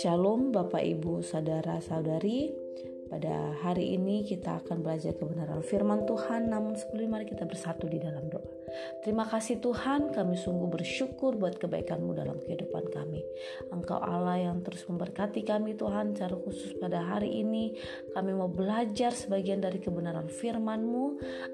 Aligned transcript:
Shalom 0.00 0.56
Bapak 0.56 0.80
Ibu 0.80 1.20
Saudara 1.20 1.84
Saudari. 1.84 2.48
Pada 3.12 3.52
hari 3.60 3.92
ini 3.92 4.24
kita 4.24 4.64
akan 4.64 4.80
belajar 4.80 5.12
kebenaran 5.12 5.60
firman 5.60 6.08
Tuhan 6.08 6.48
Namun 6.48 6.80
sebelum 6.80 7.12
mari 7.12 7.28
kita 7.28 7.44
bersatu 7.44 7.84
di 7.92 8.00
dalam 8.00 8.24
doa 8.32 8.55
Terima 9.02 9.24
kasih 9.26 9.62
Tuhan 9.62 10.10
kami 10.10 10.34
sungguh 10.34 10.68
bersyukur 10.68 11.38
buat 11.38 11.56
kebaikanmu 11.56 12.12
dalam 12.16 12.42
kehidupan 12.42 12.90
kami 12.90 13.22
Engkau 13.70 13.98
Allah 14.02 14.50
yang 14.50 14.62
terus 14.66 14.82
memberkati 14.90 15.46
kami 15.46 15.78
Tuhan 15.78 16.14
Secara 16.14 16.36
khusus 16.40 16.74
pada 16.78 17.02
hari 17.02 17.42
ini 17.42 17.74
kami 18.12 18.34
mau 18.34 18.50
belajar 18.50 19.14
sebagian 19.14 19.62
dari 19.62 19.78
kebenaran 19.78 20.26
firman-Mu 20.26 21.04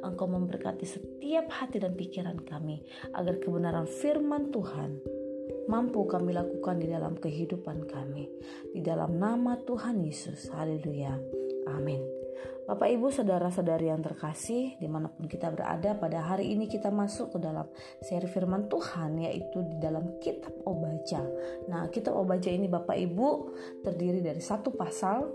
Engkau 0.04 0.26
memberkati 0.28 0.86
setiap 0.88 1.52
hati 1.52 1.82
dan 1.82 1.92
pikiran 1.92 2.40
kami 2.42 2.80
Agar 3.12 3.36
kebenaran 3.40 3.84
firman 3.84 4.48
Tuhan 4.48 5.22
mampu 5.70 6.04
kami 6.08 6.34
lakukan 6.34 6.80
di 6.82 6.90
dalam 6.90 7.14
kehidupan 7.18 7.86
kami. 7.86 8.26
Di 8.72 8.80
dalam 8.82 9.18
nama 9.18 9.54
Tuhan 9.62 10.02
Yesus. 10.02 10.50
Haleluya. 10.50 11.14
Amin. 11.70 12.21
Bapak 12.62 12.88
Ibu 12.94 13.10
saudara-saudari 13.10 13.90
yang 13.90 14.00
terkasih 14.06 14.78
di 14.78 14.86
mana 14.86 15.10
pun 15.10 15.26
kita 15.26 15.50
berada 15.50 15.98
pada 15.98 16.22
hari 16.22 16.54
ini 16.54 16.70
kita 16.70 16.94
masuk 16.94 17.34
ke 17.34 17.38
dalam 17.42 17.66
seri 17.98 18.30
firman 18.30 18.70
Tuhan 18.70 19.18
yaitu 19.18 19.66
di 19.66 19.82
dalam 19.82 20.22
kitab 20.22 20.54
Obaja. 20.62 21.26
Nah 21.66 21.90
kitab 21.90 22.14
Obaja 22.14 22.54
ini 22.54 22.70
Bapak 22.70 22.94
Ibu 22.94 23.28
terdiri 23.82 24.22
dari 24.22 24.38
satu 24.38 24.70
pasal 24.78 25.26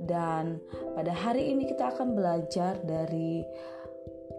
dan 0.00 0.56
pada 0.96 1.12
hari 1.12 1.52
ini 1.52 1.68
kita 1.68 1.92
akan 1.92 2.16
belajar 2.16 2.80
dari 2.80 3.44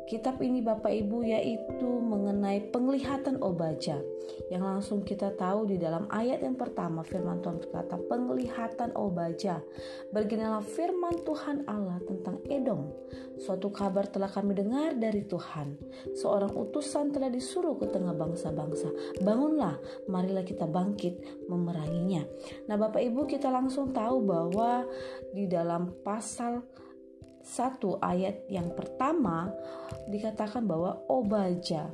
Kitab 0.09 0.41
ini 0.41 0.59
Bapak 0.59 0.91
Ibu 0.91 1.23
yaitu 1.23 1.89
mengenai 2.01 2.71
penglihatan 2.73 3.39
obaja 3.39 4.01
yang 4.51 4.67
langsung 4.67 5.01
kita 5.01 5.31
tahu 5.35 5.67
di 5.69 5.79
dalam 5.79 6.07
ayat 6.11 6.43
yang 6.43 6.59
pertama 6.59 7.01
firman 7.01 7.39
Tuhan 7.39 7.61
berkata 7.63 7.95
penglihatan 8.09 8.91
obaja 8.97 9.63
beginilah 10.11 10.63
firman 10.63 11.23
Tuhan 11.23 11.63
Allah 11.67 11.99
tentang 12.03 12.41
Edom. 12.51 12.91
Suatu 13.41 13.73
kabar 13.73 14.05
telah 14.05 14.29
kami 14.29 14.53
dengar 14.53 14.93
dari 14.93 15.25
Tuhan. 15.25 15.73
Seorang 16.13 16.53
utusan 16.53 17.09
telah 17.09 17.31
disuruh 17.31 17.73
ke 17.79 17.89
tengah 17.89 18.13
bangsa-bangsa. 18.13 18.93
Bangunlah 19.23 19.81
marilah 20.05 20.45
kita 20.45 20.69
bangkit 20.69 21.47
memeranginya. 21.49 22.21
Nah 22.69 22.77
Bapak 22.77 23.01
Ibu 23.01 23.25
kita 23.25 23.49
langsung 23.49 23.89
tahu 23.95 24.21
bahwa 24.21 24.85
di 25.33 25.49
dalam 25.49 25.89
pasal 26.05 26.61
satu 27.43 27.97
ayat 28.01 28.45
yang 28.47 28.71
pertama 28.73 29.51
dikatakan 30.07 30.65
bahwa 30.65 31.01
Obaja 31.09 31.89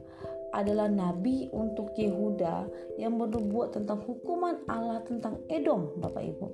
adalah 0.57 0.89
nabi 0.89 1.45
untuk 1.53 1.93
Yehuda 1.93 2.65
yang 2.97 3.21
bernubuat 3.21 3.77
tentang 3.77 4.01
hukuman 4.01 4.57
Allah 4.65 5.05
tentang 5.05 5.37
Edom, 5.53 5.93
Bapak 6.01 6.25
Ibu. 6.25 6.45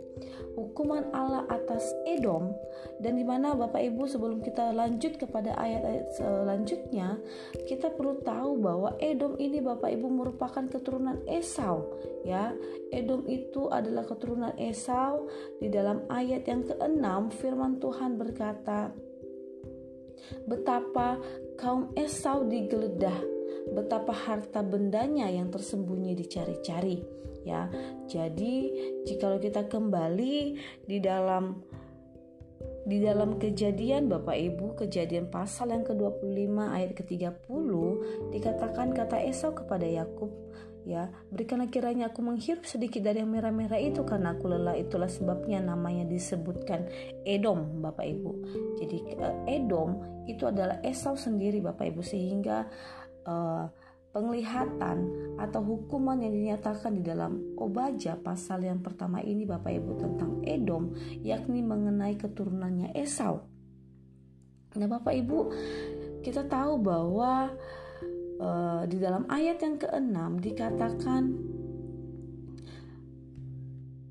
Hukuman 0.59 1.07
Allah 1.15 1.47
atas 1.47 1.87
Edom 2.03 2.51
dan 2.99 3.15
di 3.15 3.23
mana 3.23 3.55
Bapak 3.55 3.79
Ibu 3.79 4.03
sebelum 4.05 4.43
kita 4.43 4.75
lanjut 4.75 5.15
kepada 5.15 5.55
ayat-ayat 5.55 6.07
selanjutnya, 6.19 7.15
kita 7.63 7.95
perlu 7.95 8.19
tahu 8.21 8.59
bahwa 8.59 8.91
Edom 8.99 9.39
ini 9.39 9.63
Bapak 9.63 9.87
Ibu 9.95 10.07
merupakan 10.11 10.67
keturunan 10.67 11.23
Esau, 11.25 11.87
ya. 12.27 12.51
Edom 12.91 13.23
itu 13.25 13.71
adalah 13.71 14.03
keturunan 14.03 14.53
Esau. 14.59 15.31
Di 15.57 15.71
dalam 15.71 16.03
ayat 16.11 16.43
yang 16.45 16.67
keenam 16.67 17.31
firman 17.31 17.79
Tuhan 17.79 18.19
berkata, 18.19 18.91
betapa 20.45 21.17
kaum 21.57 21.91
Esau 21.97 22.45
digeledah 22.45 23.32
betapa 23.71 24.11
harta 24.11 24.59
bendanya 24.59 25.31
yang 25.31 25.47
tersembunyi 25.47 26.17
dicari-cari 26.17 27.23
ya. 27.43 27.67
Jadi 28.07 28.71
jikalau 29.07 29.39
kita 29.39 29.67
kembali 29.67 30.35
di 30.87 30.97
dalam 30.99 31.63
di 32.83 32.99
dalam 32.99 33.39
kejadian 33.39 34.11
Bapak 34.11 34.35
Ibu, 34.35 34.75
kejadian 34.75 35.31
pasal 35.31 35.71
yang 35.71 35.87
ke-25 35.87 36.51
ayat 36.67 36.91
ke-30 36.91 37.71
dikatakan 38.35 38.91
kata 38.91 39.23
Esau 39.23 39.55
kepada 39.55 39.87
Yakub, 39.87 40.27
ya, 40.83 41.07
berikanlah 41.31 41.71
kiranya 41.71 42.11
aku 42.11 42.19
menghirup 42.19 42.67
sedikit 42.67 42.99
dari 43.07 43.23
yang 43.23 43.31
merah-merah 43.31 43.79
itu 43.79 44.03
karena 44.03 44.35
aku 44.35 44.51
lelah 44.51 44.75
itulah 44.75 45.07
sebabnya 45.07 45.63
namanya 45.63 46.03
disebutkan 46.03 46.91
Edom 47.23 47.79
Bapak 47.79 48.03
Ibu. 48.03 48.31
Jadi 48.83 48.97
eh, 49.15 49.63
Edom 49.63 50.03
itu 50.27 50.43
adalah 50.43 50.83
Esau 50.83 51.15
sendiri 51.15 51.63
Bapak 51.63 51.87
Ibu 51.87 52.03
sehingga 52.03 52.67
uh, 53.27 53.67
penglihatan 54.13 54.97
atau 55.41 55.61
hukuman 55.65 56.21
yang 56.21 56.31
dinyatakan 56.37 56.93
di 56.93 57.01
dalam 57.01 57.57
Obaja 57.57 58.13
pasal 58.13 58.61
yang 58.61 58.79
pertama 58.85 59.19
ini 59.25 59.43
Bapak 59.43 59.73
Ibu 59.73 59.91
tentang 59.97 60.31
Edom 60.45 60.93
yakni 61.25 61.65
mengenai 61.65 62.13
keturunannya 62.21 62.93
Esau. 62.93 63.41
Nah 64.77 64.87
Bapak 64.87 65.17
Ibu 65.17 65.39
kita 66.21 66.45
tahu 66.45 66.77
bahwa 66.77 67.49
uh, 68.37 68.85
di 68.85 69.01
dalam 69.01 69.25
ayat 69.27 69.57
yang 69.65 69.81
keenam 69.81 70.37
dikatakan 70.37 71.33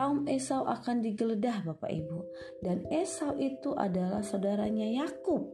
kaum 0.03 0.27
Esau 0.27 0.67
akan 0.67 0.99
digeledah 0.99 1.63
Bapak 1.63 1.95
Ibu 1.95 2.19
dan 2.67 2.83
Esau 2.91 3.39
itu 3.39 3.71
adalah 3.79 4.27
saudaranya 4.27 4.91
Yakub 4.91 5.47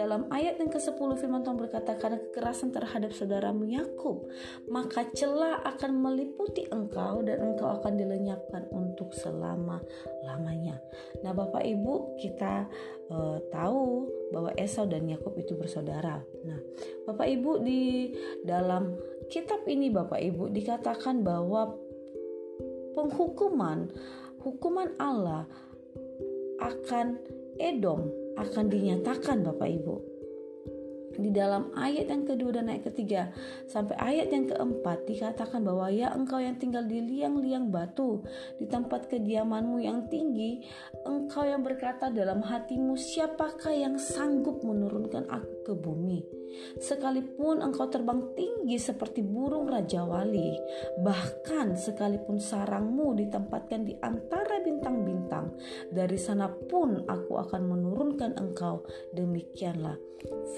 dalam 0.00 0.24
ayat 0.32 0.56
yang 0.56 0.72
ke-10 0.72 0.96
firman 1.20 1.44
Tuhan 1.44 1.60
berkata 1.60 1.92
karena 2.00 2.16
kekerasan 2.16 2.72
terhadap 2.72 3.12
saudaramu 3.12 3.68
Yakub, 3.68 4.32
maka 4.72 5.04
celah 5.12 5.60
akan 5.68 6.00
meliputi 6.00 6.64
engkau 6.72 7.20
dan 7.20 7.52
engkau 7.52 7.68
akan 7.68 8.00
dilenyapkan 8.00 8.64
untuk 8.72 9.12
selama-lamanya. 9.12 10.80
Nah, 11.20 11.36
Bapak 11.36 11.60
Ibu, 11.60 12.16
kita 12.16 12.64
uh, 13.12 13.44
tahu 13.52 14.08
bahwa 14.32 14.56
Esau 14.56 14.88
dan 14.88 15.04
Yakub 15.04 15.36
itu 15.36 15.52
bersaudara. 15.52 16.24
Nah, 16.48 16.60
Bapak 17.04 17.28
Ibu 17.28 17.60
di 17.60 18.16
dalam 18.40 18.96
kitab 19.28 19.68
ini 19.68 19.92
Bapak 19.92 20.16
Ibu 20.16 20.48
dikatakan 20.48 21.20
bahwa 21.20 21.76
penghukuman 22.96 23.92
hukuman 24.40 24.96
Allah 24.96 25.44
akan 26.64 27.20
Edom 27.60 28.19
akan 28.38 28.64
dinyatakan 28.70 29.42
Bapak 29.42 29.70
Ibu. 29.70 29.96
Di 31.20 31.28
dalam 31.34 31.74
ayat 31.74 32.06
yang 32.06 32.24
kedua 32.24 32.54
dan 32.54 32.70
ayat 32.70 32.86
ketiga 32.94 33.34
sampai 33.66 33.98
ayat 33.98 34.30
yang 34.30 34.46
keempat 34.46 35.04
dikatakan 35.04 35.60
bahwa 35.66 35.90
ya 35.90 36.14
engkau 36.14 36.38
yang 36.38 36.54
tinggal 36.56 36.86
di 36.86 37.02
liang-liang 37.02 37.68
batu 37.68 38.22
di 38.56 38.64
tempat 38.70 39.10
kediamanmu 39.10 39.82
yang 39.82 40.06
tinggi 40.06 40.64
engkau 41.02 41.44
yang 41.44 41.66
berkata 41.66 42.08
dalam 42.14 42.40
hatimu 42.40 42.94
siapakah 42.94 43.74
yang 43.74 43.98
sanggup 43.98 44.62
menurunkan 44.62 45.26
aku 45.28 45.59
ke 45.70 45.74
bumi 45.78 46.40
Sekalipun 46.82 47.62
engkau 47.62 47.86
terbang 47.86 48.34
tinggi 48.34 48.74
seperti 48.74 49.22
burung 49.22 49.70
raja 49.70 50.02
wali, 50.02 50.58
bahkan 50.98 51.78
sekalipun 51.78 52.42
sarangmu 52.42 53.14
ditempatkan 53.14 53.86
di 53.86 53.94
antara 54.02 54.58
bintang-bintang, 54.58 55.54
dari 55.94 56.18
sana 56.18 56.50
pun 56.50 57.06
aku 57.06 57.38
akan 57.38 57.62
menurunkan 57.70 58.34
engkau. 58.34 58.82
Demikianlah 59.14 59.94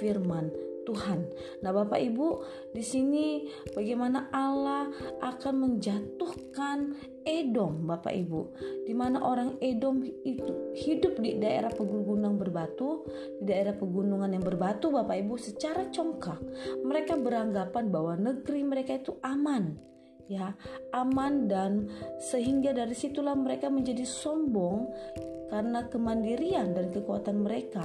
firman 0.01 0.72
Tuhan. 0.82 1.26
Nah, 1.62 1.70
Bapak 1.70 1.98
Ibu, 1.98 2.28
di 2.75 2.84
sini 2.84 3.47
bagaimana 3.75 4.28
Allah 4.34 4.91
akan 5.22 5.54
menjatuhkan 5.54 6.98
Edom, 7.22 7.87
Bapak 7.87 8.10
Ibu, 8.10 8.41
di 8.87 8.94
mana 8.94 9.22
orang 9.22 9.59
Edom 9.62 10.03
itu 10.03 10.75
hidup 10.75 11.22
di 11.22 11.38
daerah 11.38 11.71
pegunungan 11.71 12.34
berbatu, 12.34 13.06
di 13.38 13.47
daerah 13.47 13.78
pegunungan 13.78 14.34
yang 14.34 14.42
berbatu, 14.42 14.91
Bapak 14.91 15.22
Ibu, 15.22 15.34
secara 15.38 15.87
congkak. 15.94 16.42
Mereka 16.82 17.15
beranggapan 17.22 17.94
bahwa 17.94 18.19
negeri 18.19 18.66
mereka 18.66 18.98
itu 18.98 19.15
aman 19.22 19.91
ya 20.33 20.57
aman 20.97 21.47
dan 21.51 21.93
sehingga 22.21 22.73
dari 22.73 22.97
situlah 22.97 23.37
mereka 23.37 23.69
menjadi 23.69 24.05
sombong 24.09 24.89
karena 25.53 25.84
kemandirian 25.93 26.73
dan 26.73 26.89
kekuatan 26.89 27.45
mereka. 27.45 27.84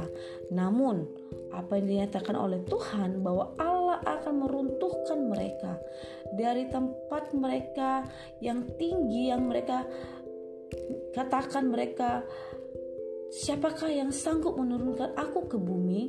Namun, 0.55 1.03
apa 1.51 1.75
yang 1.75 2.07
dinyatakan 2.07 2.39
oleh 2.39 2.63
Tuhan 2.63 3.19
bahwa 3.19 3.51
Allah 3.59 3.99
akan 4.07 4.47
meruntuhkan 4.47 5.27
mereka 5.27 5.75
dari 6.31 6.71
tempat 6.71 7.35
mereka 7.35 8.07
yang 8.39 8.63
tinggi 8.79 9.27
yang 9.27 9.51
mereka 9.51 9.83
katakan 11.11 11.67
mereka 11.67 12.23
siapakah 13.31 13.91
yang 13.91 14.15
sanggup 14.15 14.55
menurunkan 14.55 15.11
aku 15.19 15.51
ke 15.51 15.59
bumi 15.59 16.07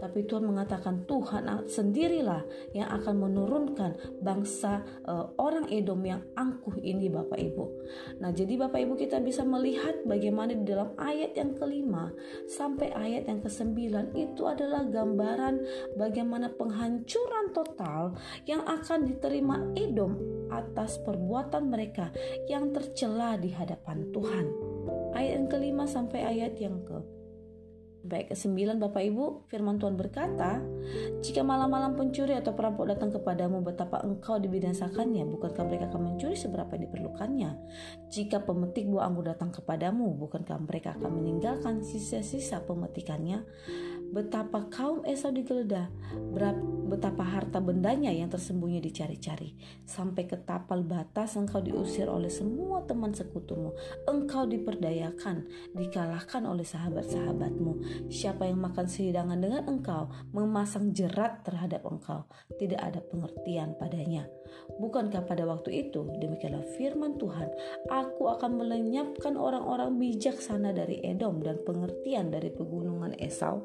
tapi 0.00 0.24
Tuhan 0.24 0.48
mengatakan 0.48 1.04
Tuhan 1.04 1.68
sendirilah 1.68 2.72
yang 2.72 2.88
akan 2.88 3.14
menurunkan 3.20 4.18
bangsa 4.24 4.80
uh, 5.04 5.30
orang 5.36 5.68
Edom 5.68 6.00
yang 6.02 6.24
angkuh 6.34 6.80
ini 6.80 7.12
Bapak 7.12 7.36
Ibu. 7.36 7.64
Nah, 8.24 8.32
jadi 8.32 8.56
Bapak 8.56 8.80
Ibu 8.80 8.96
kita 8.96 9.20
bisa 9.20 9.44
melihat 9.44 10.00
bagaimana 10.08 10.56
di 10.56 10.64
dalam 10.64 10.96
ayat 10.96 11.36
yang 11.36 11.52
kelima 11.54 12.10
sampai 12.48 12.90
ayat 12.96 13.28
yang 13.28 13.44
kesembilan 13.44 14.16
itu 14.16 14.48
adalah 14.48 14.88
gambaran 14.88 15.60
bagaimana 16.00 16.48
penghancuran 16.56 17.52
total 17.52 18.16
yang 18.48 18.64
akan 18.64 19.04
diterima 19.04 19.60
Edom 19.76 20.16
atas 20.50 20.98
perbuatan 21.04 21.70
mereka 21.70 22.10
yang 22.48 22.72
tercela 22.74 23.38
di 23.38 23.52
hadapan 23.52 24.08
Tuhan. 24.10 24.46
Ayat 25.14 25.32
yang 25.44 25.48
kelima 25.50 25.84
sampai 25.84 26.22
ayat 26.24 26.56
yang 26.58 26.80
ke 26.86 27.19
Baik 28.00 28.32
ke-9 28.32 28.80
Bapak 28.80 29.02
Ibu, 29.04 29.44
firman 29.52 29.76
Tuhan 29.76 30.00
berkata, 30.00 30.60
Jika 31.20 31.44
malam-malam 31.44 32.00
pencuri 32.00 32.32
atau 32.32 32.56
perampok 32.56 32.88
datang 32.88 33.12
kepadamu, 33.12 33.60
betapa 33.60 34.00
engkau 34.00 34.40
dibinasakannya, 34.40 35.28
bukankah 35.28 35.64
mereka 35.68 35.92
akan 35.92 36.14
mencuri 36.14 36.32
seberapa 36.32 36.80
diperlukannya? 36.80 37.50
Jika 38.08 38.42
pemetik 38.48 38.88
buah 38.88 39.04
anggur 39.04 39.28
datang 39.28 39.52
kepadamu, 39.52 40.16
bukankah 40.16 40.58
mereka 40.64 40.96
akan 40.96 41.20
meninggalkan 41.20 41.84
sisa-sisa 41.84 42.64
pemetikannya? 42.64 43.44
betapa 44.10 44.66
kaum 44.74 45.06
Esau 45.06 45.30
digeledah, 45.30 45.86
betapa 46.90 47.22
harta 47.22 47.62
bendanya 47.62 48.10
yang 48.10 48.26
tersembunyi 48.26 48.82
dicari-cari. 48.82 49.54
Sampai 49.86 50.26
ke 50.26 50.34
tapal 50.42 50.82
batas 50.82 51.38
engkau 51.38 51.62
diusir 51.62 52.10
oleh 52.10 52.28
semua 52.28 52.82
teman 52.84 53.14
sekutumu. 53.14 53.78
Engkau 54.10 54.50
diperdayakan, 54.50 55.46
dikalahkan 55.78 56.42
oleh 56.42 56.66
sahabat-sahabatmu. 56.66 58.06
Siapa 58.10 58.50
yang 58.50 58.58
makan 58.58 58.90
sehidangan 58.90 59.38
dengan 59.38 59.70
engkau, 59.70 60.10
memasang 60.34 60.90
jerat 60.90 61.46
terhadap 61.46 61.86
engkau. 61.86 62.26
Tidak 62.58 62.82
ada 62.82 62.98
pengertian 62.98 63.78
padanya. 63.78 64.26
Bukankah 64.80 65.28
pada 65.28 65.46
waktu 65.46 65.86
itu, 65.86 66.08
demikianlah 66.18 66.64
firman 66.74 67.20
Tuhan, 67.20 67.52
aku 67.86 68.32
akan 68.32 68.58
melenyapkan 68.64 69.38
orang-orang 69.38 69.94
bijaksana 70.00 70.74
dari 70.74 71.04
Edom 71.04 71.38
dan 71.44 71.60
pengertian 71.62 72.32
dari 72.32 72.50
pegunungan 72.50 73.14
Esau. 73.20 73.62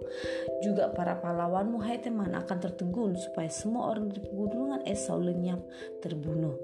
Juga 0.62 0.92
para 0.92 1.18
pahlawanmu 1.18 1.82
hai 1.82 1.98
teman 2.04 2.36
akan 2.36 2.58
tertegun 2.60 3.15
supaya 3.18 3.50
semua 3.52 3.96
orang 3.96 4.12
di 4.12 4.20
pegunungan 4.22 4.84
Esau 4.86 5.20
lenyap 5.20 5.60
terbunuh. 6.04 6.56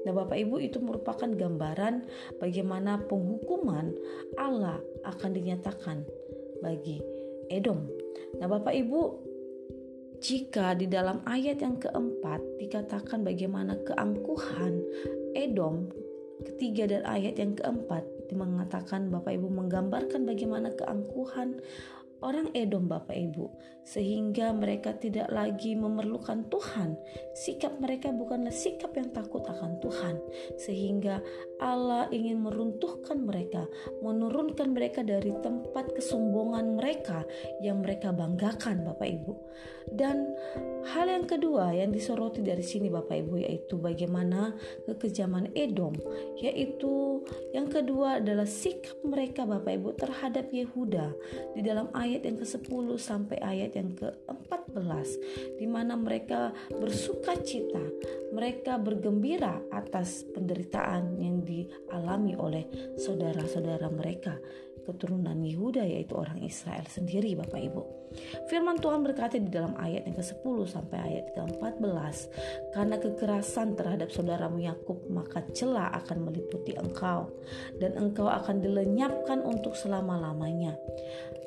Nah, 0.00 0.16
Bapak 0.16 0.36
Ibu, 0.40 0.56
itu 0.64 0.80
merupakan 0.80 1.28
gambaran 1.28 2.08
bagaimana 2.40 3.04
penghukuman 3.04 3.92
Allah 4.40 4.80
akan 5.04 5.30
dinyatakan 5.36 6.08
bagi 6.64 7.04
Edom. 7.52 7.84
Nah, 8.40 8.48
Bapak 8.48 8.72
Ibu, 8.72 9.00
jika 10.24 10.72
di 10.76 10.88
dalam 10.88 11.20
ayat 11.28 11.60
yang 11.60 11.76
keempat 11.76 12.40
dikatakan 12.60 13.24
bagaimana 13.24 13.76
keangkuhan 13.84 14.80
Edom 15.36 15.88
ketiga 16.44 16.88
dan 16.88 17.04
ayat 17.04 17.36
yang 17.36 17.52
keempat 17.56 18.04
mengatakan 18.34 19.10
Bapak 19.10 19.36
Ibu 19.36 19.48
menggambarkan 19.50 20.26
bagaimana 20.26 20.70
keangkuhan 20.74 21.58
orang 22.20 22.52
Edom 22.52 22.88
Bapak 22.88 23.16
Ibu 23.16 23.46
sehingga 23.84 24.52
mereka 24.52 24.94
tidak 24.96 25.32
lagi 25.32 25.74
memerlukan 25.74 26.46
Tuhan. 26.52 26.94
Sikap 27.32 27.80
mereka 27.80 28.12
bukanlah 28.12 28.52
sikap 28.52 28.94
yang 28.94 29.10
takut 29.10 29.42
akan 29.46 29.80
Tuhan 29.80 30.20
sehingga 30.60 31.18
Allah 31.60 32.06
ingin 32.12 32.44
meruntuhkan 32.44 33.24
mereka 33.24 33.64
menurunkan 34.04 34.72
mereka 34.72 35.00
dari 35.02 35.32
tempat 35.40 35.92
kesombongan 35.96 36.76
mereka 36.76 37.24
yang 37.64 37.80
mereka 37.80 38.12
banggakan 38.12 38.84
Bapak 38.84 39.08
Ibu. 39.08 39.32
Dan 39.90 40.36
hal 40.94 41.10
yang 41.10 41.26
kedua 41.26 41.74
yang 41.74 41.90
disoroti 41.90 42.44
dari 42.44 42.62
sini 42.62 42.86
Bapak 42.88 43.26
Ibu 43.26 43.42
yaitu 43.42 43.80
bagaimana 43.80 44.54
kekejaman 44.86 45.50
Edom 45.56 45.96
yaitu 46.38 47.24
yang 47.52 47.66
kedua 47.66 48.22
adalah 48.22 48.46
sikap 48.46 48.96
mereka 49.02 49.44
Bapak 49.44 49.72
Ibu 49.76 49.88
terhadap 49.98 50.46
Yehuda 50.52 51.10
di 51.56 51.60
dalam 51.64 51.90
ayat 51.96 52.09
ayat 52.10 52.26
yang 52.26 52.38
ke-10 52.42 52.86
sampai 52.98 53.38
ayat 53.38 53.72
yang 53.78 53.94
ke-14 53.94 55.08
di 55.62 55.66
mana 55.70 55.94
mereka 55.94 56.50
bersuka 56.74 57.38
cita, 57.38 57.82
mereka 58.34 58.82
bergembira 58.82 59.62
atas 59.70 60.26
penderitaan 60.34 61.22
yang 61.22 61.46
dialami 61.46 62.34
oleh 62.34 62.66
saudara-saudara 62.98 63.86
mereka 63.94 64.34
keturunan 64.90 65.38
Yehuda 65.38 65.86
yaitu 65.86 66.18
orang 66.18 66.42
Israel 66.42 66.82
sendiri 66.90 67.38
Bapak 67.38 67.60
Ibu. 67.60 67.82
Firman 68.50 68.82
Tuhan 68.82 69.06
berkata 69.06 69.38
di 69.38 69.46
dalam 69.46 69.78
ayat 69.78 70.02
yang 70.02 70.18
ke-10 70.18 70.56
sampai 70.66 70.98
ayat 70.98 71.30
ke-14, 71.30 72.16
karena 72.74 72.96
kekerasan 72.98 73.78
terhadap 73.78 74.10
saudaramu 74.10 74.58
Yakub 74.58 74.98
maka 75.06 75.46
celah 75.54 75.94
akan 76.02 76.26
meliputi 76.26 76.74
engkau 76.74 77.30
dan 77.78 77.94
engkau 77.94 78.26
akan 78.26 78.58
dilenyapkan 78.58 79.46
untuk 79.46 79.78
selama-lamanya. 79.78 80.74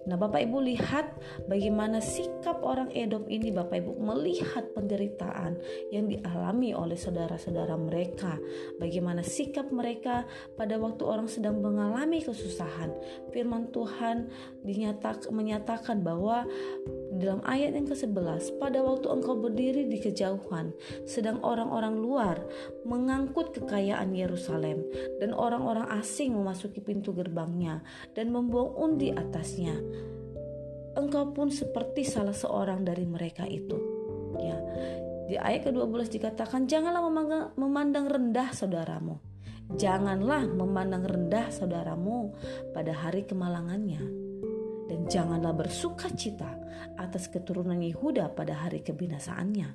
Nah, 0.04 0.20
Bapak 0.20 0.44
Ibu 0.44 0.58
lihat 0.68 1.16
bagaimana 1.48 2.04
sikap 2.04 2.60
orang 2.64 2.92
Edom 2.92 3.24
ini 3.32 3.56
Bapak 3.56 3.80
Ibu 3.80 3.96
melihat 4.00 4.68
penderitaan 4.76 5.56
yang 5.96 6.12
dialami 6.12 6.76
oleh 6.76 7.00
saudara-saudara 7.00 7.80
mereka. 7.80 8.36
Bagaimana 8.80 9.24
sikap 9.24 9.72
mereka 9.72 10.28
pada 10.60 10.76
waktu 10.76 11.04
orang 11.08 11.32
sedang 11.32 11.64
mengalami 11.64 12.20
kesusahan. 12.20 12.92
Firman 13.32 13.72
Tuhan 13.72 14.28
dinyatak, 14.64 15.28
menyatakan 15.32 16.04
bahwa 16.04 16.44
dalam 17.20 17.42
ayat 17.46 17.78
yang 17.78 17.86
ke-11, 17.90 18.58
pada 18.58 18.80
waktu 18.82 19.08
engkau 19.10 19.38
berdiri 19.38 19.86
di 19.90 20.02
kejauhan, 20.02 20.74
sedang 21.06 21.42
orang-orang 21.46 21.96
luar 22.00 22.38
mengangkut 22.88 23.54
kekayaan 23.54 24.14
Yerusalem 24.14 24.86
dan 25.22 25.34
orang-orang 25.34 25.90
asing 25.98 26.34
memasuki 26.34 26.82
pintu 26.82 27.14
gerbangnya 27.14 27.86
dan 28.18 28.34
membuang 28.34 28.74
undi 28.78 29.14
atasnya 29.14 29.78
engkau 30.98 31.34
pun 31.34 31.50
seperti 31.50 32.06
salah 32.06 32.36
seorang 32.36 32.86
dari 32.86 33.06
mereka 33.06 33.46
itu. 33.50 33.78
Ya. 34.38 34.58
Di 35.30 35.36
ayat 35.40 35.70
ke-12 35.70 36.20
dikatakan 36.20 36.70
janganlah 36.70 37.02
memandang, 37.58 38.06
rendah 38.12 38.54
saudaramu. 38.54 39.18
Janganlah 39.74 40.46
memandang 40.52 41.08
rendah 41.08 41.50
saudaramu 41.50 42.36
pada 42.76 42.94
hari 42.94 43.24
kemalangannya. 43.26 44.23
Dan 44.94 45.10
janganlah 45.10 45.58
bersuka 45.58 46.06
cita 46.14 46.54
atas 47.02 47.26
keturunan 47.26 47.82
Yehuda 47.82 48.30
pada 48.38 48.62
hari 48.62 48.86
kebinasaannya. 48.86 49.74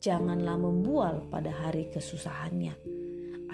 Janganlah 0.00 0.56
membual 0.56 1.28
pada 1.28 1.52
hari 1.52 1.92
kesusahannya 1.92 3.03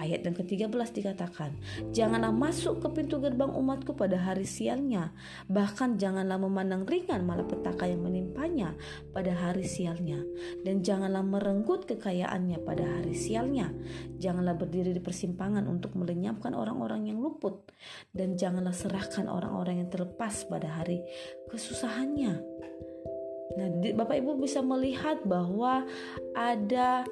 Ayat 0.01 0.25
yang 0.25 0.33
ke-13 0.33 0.97
dikatakan, 0.97 1.53
Janganlah 1.93 2.33
masuk 2.33 2.81
ke 2.81 2.89
pintu 2.89 3.21
gerbang 3.21 3.53
umatku 3.53 3.93
pada 3.93 4.17
hari 4.17 4.49
sialnya, 4.49 5.13
bahkan 5.45 6.01
janganlah 6.01 6.41
memandang 6.41 6.89
ringan 6.89 7.21
malapetaka 7.21 7.85
yang 7.85 8.01
menimpanya 8.01 8.73
pada 9.13 9.29
hari 9.29 9.61
sialnya, 9.61 10.17
dan 10.65 10.81
janganlah 10.81 11.21
merenggut 11.21 11.85
kekayaannya 11.85 12.57
pada 12.65 12.81
hari 12.81 13.13
sialnya. 13.13 13.69
Janganlah 14.17 14.57
berdiri 14.57 14.89
di 14.89 15.01
persimpangan 15.05 15.69
untuk 15.69 15.93
melenyapkan 15.93 16.57
orang-orang 16.57 17.05
yang 17.13 17.21
luput, 17.21 17.69
dan 18.09 18.33
janganlah 18.33 18.73
serahkan 18.73 19.29
orang-orang 19.29 19.85
yang 19.85 19.89
terlepas 19.93 20.49
pada 20.49 20.81
hari 20.81 21.05
kesusahannya. 21.53 22.41
Nah, 23.51 23.67
Bapak 23.99 24.15
Ibu 24.17 24.39
bisa 24.39 24.63
melihat 24.63 25.19
bahwa 25.27 25.83
ada 26.31 27.03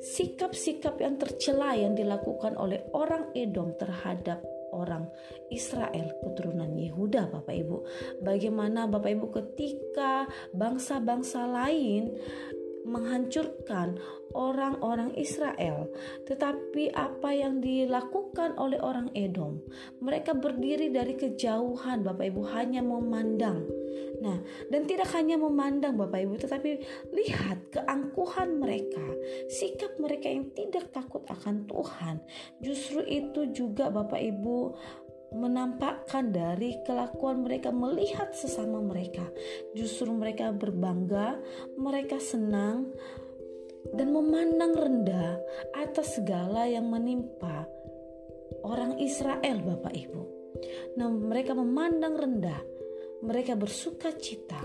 sikap-sikap 0.00 0.96
yang 0.98 1.20
tercela 1.20 1.76
yang 1.76 1.92
dilakukan 1.92 2.56
oleh 2.56 2.80
orang 2.96 3.30
Edom 3.36 3.76
terhadap 3.76 4.40
orang 4.72 5.10
Israel 5.50 6.14
keturunan 6.22 6.72
Yehuda 6.72 7.28
Bapak 7.28 7.54
Ibu. 7.54 7.76
Bagaimana 8.22 8.86
Bapak 8.86 9.10
Ibu 9.12 9.26
ketika 9.34 10.24
bangsa-bangsa 10.54 11.44
lain 11.46 12.14
menghancurkan 12.84 14.00
orang-orang 14.32 15.12
Israel. 15.18 15.90
Tetapi 16.26 16.94
apa 16.94 17.30
yang 17.34 17.58
dilakukan 17.58 18.54
oleh 18.56 18.78
orang 18.80 19.10
Edom, 19.12 19.60
mereka 19.98 20.36
berdiri 20.36 20.88
dari 20.92 21.18
kejauhan, 21.18 22.06
Bapak 22.06 22.30
Ibu 22.30 22.42
hanya 22.54 22.80
memandang. 22.80 23.66
Nah, 24.20 24.36
dan 24.68 24.84
tidak 24.84 25.08
hanya 25.16 25.40
memandang 25.40 25.96
Bapak 25.96 26.20
Ibu, 26.28 26.34
tetapi 26.44 26.70
lihat 27.16 27.72
keangkuhan 27.72 28.60
mereka, 28.60 29.02
sikap 29.48 29.96
mereka 29.96 30.28
yang 30.28 30.52
tidak 30.52 30.92
takut 30.92 31.24
akan 31.26 31.64
Tuhan. 31.64 32.20
Justru 32.60 33.00
itu 33.08 33.48
juga 33.50 33.88
Bapak 33.88 34.20
Ibu 34.20 34.76
menampakkan 35.30 36.34
dari 36.34 36.78
kelakuan 36.82 37.46
mereka 37.46 37.70
melihat 37.70 38.34
sesama 38.34 38.82
mereka. 38.82 39.22
Justru 39.74 40.10
mereka 40.10 40.50
berbangga, 40.50 41.38
mereka 41.78 42.18
senang 42.18 42.90
dan 43.94 44.10
memandang 44.10 44.74
rendah 44.76 45.40
atas 45.74 46.20
segala 46.20 46.66
yang 46.66 46.90
menimpa 46.90 47.66
orang 48.66 48.98
Israel, 48.98 49.62
Bapak 49.62 49.94
Ibu. 49.94 50.22
Nah, 50.98 51.08
mereka 51.08 51.56
memandang 51.56 52.18
rendah, 52.18 52.60
mereka 53.24 53.56
bersuka 53.56 54.12
cita, 54.18 54.60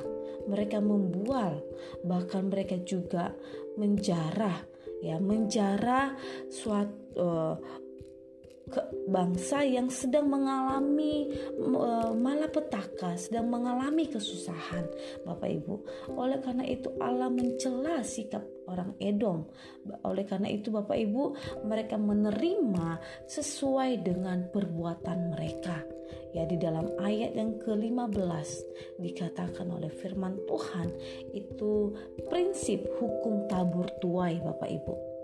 mereka 0.50 0.82
membual, 0.82 1.62
bahkan 2.04 2.50
mereka 2.50 2.76
juga 2.82 3.32
menjarah 3.78 4.76
ya 5.04 5.20
menjarah 5.20 6.16
suatu 6.50 7.20
uh, 7.20 7.56
ke 8.66 8.82
bangsa 9.06 9.62
yang 9.62 9.94
sedang 9.94 10.26
mengalami 10.30 11.30
uh, 11.62 12.12
malapetaka, 12.18 13.14
sedang 13.18 13.50
mengalami 13.54 14.10
kesusahan, 14.10 14.90
Bapak 15.22 15.50
Ibu. 15.62 15.76
Oleh 16.18 16.42
karena 16.42 16.66
itu 16.66 16.90
Allah 16.98 17.30
mencela 17.30 18.02
sikap 18.02 18.42
orang 18.66 18.98
Edom. 18.98 19.46
Oleh 20.02 20.26
karena 20.26 20.50
itu 20.50 20.74
Bapak 20.74 20.98
Ibu, 20.98 21.24
mereka 21.70 22.02
menerima 22.02 22.98
sesuai 23.30 24.02
dengan 24.02 24.50
perbuatan 24.50 25.34
mereka. 25.34 25.86
Ya 26.36 26.44
di 26.44 26.60
dalam 26.60 26.92
ayat 27.00 27.32
yang 27.40 27.56
ke-15 27.64 28.50
dikatakan 29.00 29.72
oleh 29.72 29.88
firman 29.88 30.36
Tuhan 30.44 30.92
itu 31.32 31.96
prinsip 32.28 32.84
hukum 33.00 33.48
tabur 33.48 33.88
tuai 34.04 34.44
Bapak 34.44 34.68
Ibu 34.68 35.15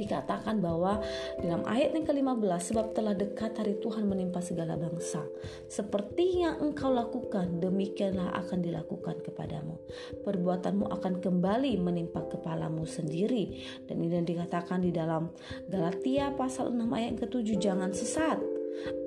dikatakan 0.00 0.58
bahwa 0.64 1.04
dalam 1.38 1.62
ayat 1.68 1.92
yang 1.92 2.08
ke-15 2.08 2.72
sebab 2.72 2.86
telah 2.96 3.14
dekat 3.14 3.52
hari 3.60 3.76
Tuhan 3.78 4.08
menimpa 4.08 4.40
segala 4.40 4.80
bangsa. 4.80 5.20
Seperti 5.68 6.42
yang 6.42 6.58
engkau 6.64 6.88
lakukan 6.88 7.60
demikianlah 7.60 8.32
akan 8.40 8.64
dilakukan 8.64 9.20
kepadamu. 9.20 9.76
Perbuatanmu 10.24 10.88
akan 10.88 11.20
kembali 11.20 11.76
menimpa 11.78 12.24
kepalamu 12.26 12.88
sendiri. 12.88 13.60
Dan 13.84 14.00
ini 14.00 14.24
dikatakan 14.24 14.82
di 14.82 14.90
dalam 14.90 15.30
Galatia 15.68 16.32
pasal 16.34 16.72
6 16.72 16.88
ayat 16.90 17.14
ke-7 17.20 17.60
jangan 17.60 17.92
sesat 17.92 18.49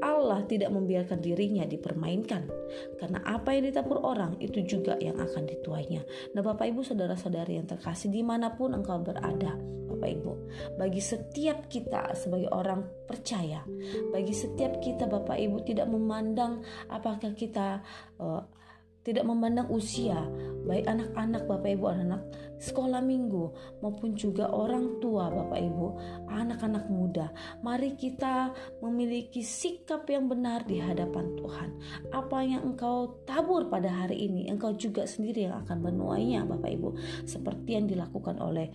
Allah 0.03 0.45
tidak 0.45 0.69
membiarkan 0.69 1.19
dirinya 1.19 1.65
dipermainkan 1.65 2.45
karena 3.01 3.19
apa 3.25 3.55
yang 3.55 3.69
ditabur 3.69 4.01
orang 4.03 4.37
itu 4.37 4.61
juga 4.63 4.97
yang 5.01 5.17
akan 5.17 5.43
dituainya. 5.49 6.05
Nah 6.37 6.41
Bapak 6.45 6.69
Ibu 6.69 6.85
saudara-saudari 6.85 7.57
yang 7.57 7.67
terkasih 7.67 8.13
di 8.13 8.21
mana 8.21 8.53
pun 8.53 8.75
engkau 8.75 9.01
berada 9.01 9.55
Bapak 9.93 10.09
Ibu 10.09 10.33
bagi 10.81 10.99
setiap 10.99 11.69
kita 11.69 12.17
sebagai 12.17 12.49
orang 12.49 12.83
percaya 13.05 13.61
bagi 14.09 14.33
setiap 14.33 14.81
kita 14.81 15.05
Bapak 15.05 15.37
Ibu 15.37 15.63
tidak 15.63 15.87
memandang 15.87 16.65
apakah 16.89 17.31
kita 17.37 17.79
uh, 18.19 18.41
tidak 19.03 19.27
memandang 19.27 19.67
usia, 19.67 20.15
baik 20.63 20.87
anak-anak 20.87 21.43
Bapak 21.43 21.75
Ibu, 21.75 21.85
anak-anak 21.91 22.23
sekolah 22.63 23.03
minggu 23.03 23.51
maupun 23.83 24.15
juga 24.15 24.47
orang 24.47 25.03
tua 25.03 25.27
Bapak 25.27 25.59
Ibu, 25.59 25.87
anak-anak 26.31 26.87
muda. 26.87 27.27
Mari 27.59 27.99
kita 27.99 28.55
memiliki 28.79 29.43
sikap 29.43 30.07
yang 30.07 30.31
benar 30.31 30.63
di 30.63 30.79
hadapan 30.79 31.35
Tuhan. 31.35 31.69
Apa 32.15 32.47
yang 32.47 32.63
engkau 32.63 33.19
tabur 33.27 33.67
pada 33.67 33.91
hari 33.91 34.23
ini, 34.23 34.47
engkau 34.47 34.71
juga 34.71 35.03
sendiri 35.03 35.51
yang 35.51 35.59
akan 35.67 35.83
menuainya 35.83 36.47
Bapak 36.47 36.71
Ibu. 36.71 36.89
Seperti 37.27 37.75
yang 37.75 37.85
dilakukan 37.91 38.39
oleh 38.39 38.71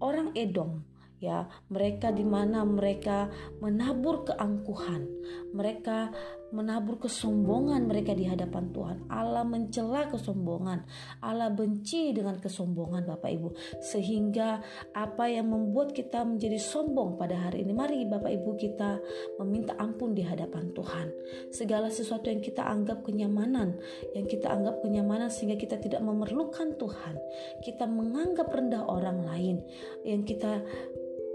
orang 0.00 0.32
Edom 0.32 0.80
ya 1.18 1.50
mereka 1.66 2.14
di 2.14 2.22
mana 2.22 2.62
mereka 2.62 3.26
menabur 3.58 4.22
keangkuhan 4.22 5.02
mereka 5.50 6.14
menabur 6.52 7.00
kesombongan 7.02 7.84
mereka 7.84 8.12
di 8.12 8.24
hadapan 8.28 8.72
Tuhan. 8.72 8.98
Allah 9.08 9.44
mencela 9.44 10.08
kesombongan. 10.08 10.84
Allah 11.24 11.52
benci 11.52 12.12
dengan 12.12 12.40
kesombongan 12.40 13.04
Bapak 13.04 13.30
Ibu. 13.30 13.48
Sehingga 13.84 14.60
apa 14.96 15.24
yang 15.28 15.50
membuat 15.52 15.92
kita 15.92 16.24
menjadi 16.24 16.56
sombong 16.60 17.20
pada 17.20 17.48
hari 17.48 17.64
ini 17.64 17.72
mari 17.72 18.04
Bapak 18.08 18.30
Ibu 18.32 18.50
kita 18.56 19.00
meminta 19.42 19.76
ampun 19.76 20.12
di 20.12 20.24
hadapan 20.24 20.72
Tuhan. 20.72 21.06
Segala 21.52 21.92
sesuatu 21.92 22.28
yang 22.32 22.40
kita 22.40 22.64
anggap 22.64 23.04
kenyamanan 23.04 23.78
yang 24.14 24.26
kita 24.26 24.50
anggap 24.50 24.80
kenyamanan 24.82 25.28
sehingga 25.28 25.58
kita 25.58 25.76
tidak 25.80 26.00
memerlukan 26.02 26.76
Tuhan. 26.76 27.14
Kita 27.62 27.84
menganggap 27.86 28.48
rendah 28.50 28.84
orang 28.86 29.24
lain. 29.24 29.56
Yang 30.04 30.36
kita 30.36 30.52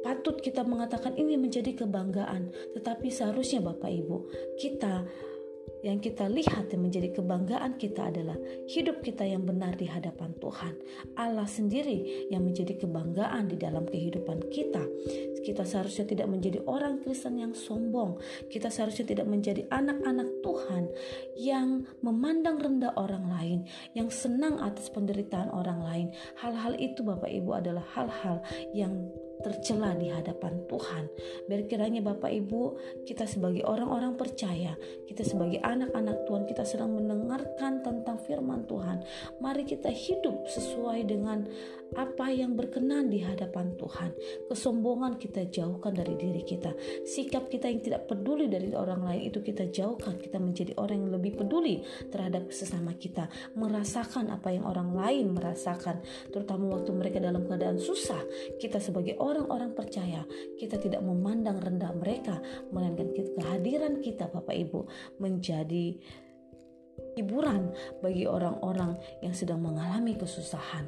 patut 0.04 0.38
kita 0.44 0.68
mengatakan 0.68 1.16
ini 1.16 1.40
menjadi 1.40 1.74
kebanggaan, 1.74 2.52
tetapi 2.76 3.08
seharusnya 3.10 3.64
Bapak 3.64 3.90
Ibu, 3.90 4.18
kita 4.60 5.08
yang 5.84 6.00
kita 6.00 6.32
lihat 6.32 6.72
yang 6.72 6.88
menjadi 6.88 7.12
kebanggaan 7.12 7.76
kita 7.76 8.08
adalah 8.08 8.40
hidup 8.72 9.04
kita 9.04 9.28
yang 9.28 9.44
benar 9.44 9.76
di 9.76 9.84
hadapan 9.84 10.32
Tuhan. 10.40 10.80
Allah 11.20 11.44
sendiri 11.44 12.32
yang 12.32 12.48
menjadi 12.48 12.80
kebanggaan 12.80 13.52
di 13.52 13.60
dalam 13.60 13.84
kehidupan 13.84 14.48
kita. 14.48 14.80
Kita 15.44 15.68
seharusnya 15.68 16.08
tidak 16.08 16.32
menjadi 16.32 16.64
orang 16.72 17.04
Kristen 17.04 17.36
yang 17.36 17.52
sombong. 17.52 18.16
Kita 18.48 18.72
seharusnya 18.72 19.12
tidak 19.12 19.28
menjadi 19.28 19.68
anak-anak 19.68 20.40
Tuhan 20.40 20.84
yang 21.36 21.84
memandang 22.00 22.64
rendah 22.64 22.96
orang 22.96 23.28
lain, 23.28 23.60
yang 23.92 24.08
senang 24.08 24.64
atas 24.64 24.88
penderitaan 24.88 25.52
orang 25.52 25.84
lain. 25.84 26.08
Hal-hal 26.40 26.80
itu 26.80 27.04
Bapak 27.04 27.28
Ibu 27.28 27.60
adalah 27.60 27.84
hal-hal 27.92 28.40
yang 28.72 29.12
tercela 29.42 29.96
di 29.98 30.12
hadapan 30.12 30.62
Tuhan. 30.70 31.04
Biar 31.50 31.62
kiranya 31.66 32.02
Bapak 32.04 32.30
Ibu, 32.30 32.62
kita 33.08 33.26
sebagai 33.26 33.66
orang-orang 33.66 34.14
percaya, 34.14 34.78
kita 35.10 35.26
sebagai 35.26 35.60
anak-anak 35.64 36.28
Tuhan, 36.30 36.44
kita 36.46 36.64
sedang 36.68 36.94
mendengarkan 36.94 37.82
tentang 37.82 38.22
firman 38.22 38.68
Tuhan. 38.70 39.02
Mari 39.42 39.64
kita 39.66 39.90
hidup 39.90 40.46
sesuai 40.48 41.08
dengan 41.10 41.48
apa 41.94 42.34
yang 42.34 42.58
berkenan 42.58 43.10
di 43.10 43.22
hadapan 43.22 43.74
Tuhan. 43.78 44.12
Kesombongan 44.50 45.18
kita 45.22 45.46
jauhkan 45.50 45.94
dari 45.94 46.18
diri 46.18 46.42
kita. 46.42 46.74
Sikap 47.06 47.50
kita 47.50 47.70
yang 47.70 47.82
tidak 47.86 48.10
peduli 48.10 48.50
dari 48.50 48.74
orang 48.74 49.06
lain 49.06 49.30
itu 49.30 49.40
kita 49.46 49.70
jauhkan. 49.70 50.18
Kita 50.18 50.42
menjadi 50.42 50.74
orang 50.82 51.06
yang 51.06 51.12
lebih 51.14 51.38
peduli 51.38 51.86
terhadap 52.10 52.50
sesama 52.50 52.98
kita. 52.98 53.30
Merasakan 53.54 54.34
apa 54.34 54.50
yang 54.50 54.66
orang 54.66 54.94
lain 54.94 55.38
merasakan. 55.38 56.02
Terutama 56.34 56.82
waktu 56.82 56.92
mereka 56.94 57.18
dalam 57.22 57.46
keadaan 57.46 57.78
susah. 57.78 58.22
Kita 58.58 58.82
sebagai 58.82 59.18
orang-orang 59.34 59.74
percaya, 59.74 60.22
kita 60.62 60.78
tidak 60.78 61.02
memandang 61.02 61.58
rendah 61.58 61.90
mereka. 61.98 62.38
Melainkan 62.70 63.10
kehadiran 63.12 63.98
kita 64.00 64.30
Bapak 64.30 64.54
Ibu 64.54 64.86
menjadi 65.18 65.98
hiburan 67.18 67.74
bagi 68.06 68.30
orang-orang 68.30 68.98
yang 69.26 69.34
sedang 69.34 69.62
mengalami 69.66 70.14
kesusahan 70.14 70.86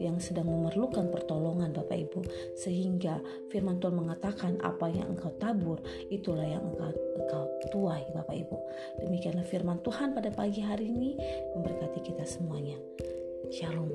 yang 0.00 0.16
sedang 0.18 0.48
memerlukan 0.48 1.12
pertolongan 1.12 1.70
Bapak 1.70 1.98
Ibu. 2.10 2.20
Sehingga 2.58 3.20
firman 3.52 3.78
Tuhan 3.78 3.94
mengatakan 3.94 4.58
apa 4.64 4.88
yang 4.88 5.14
engkau 5.14 5.30
tabur 5.36 5.78
itulah 6.08 6.42
yang 6.42 6.64
engkau, 6.64 6.90
engkau 7.22 7.44
tuai 7.70 8.02
Bapak 8.10 8.34
Ibu. 8.34 8.56
Demikianlah 9.04 9.46
firman 9.46 9.78
Tuhan 9.84 10.16
pada 10.16 10.32
pagi 10.32 10.64
hari 10.64 10.90
ini. 10.90 11.14
Memberkati 11.54 12.00
kita 12.02 12.24
semuanya. 12.24 12.78
Shalom 13.52 13.92